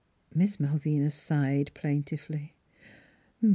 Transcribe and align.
Miss 0.33 0.59
Malvina 0.59 1.11
sighed 1.11 1.69
plaintively. 1.75 2.55